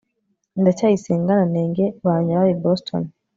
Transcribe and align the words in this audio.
ndacyayisenga 0.61 1.31
na 1.39 1.45
nenge 1.53 1.85
bamye 2.03 2.33
baba 2.35 2.51
i 2.55 2.57
boston 2.63 3.03